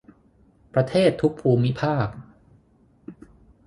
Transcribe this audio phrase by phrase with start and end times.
[0.73, 2.07] ประเทศทุกภูมิภาค